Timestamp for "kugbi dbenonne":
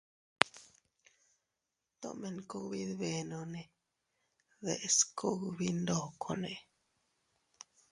2.49-3.61